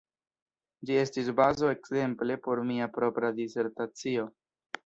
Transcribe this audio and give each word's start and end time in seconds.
Ĝi 0.89 0.97
estis 1.01 1.29
bazo 1.41 1.69
ekzemple 1.73 2.39
por 2.47 2.65
mia 2.71 2.91
propra 2.97 3.33
disertacio. 3.41 4.27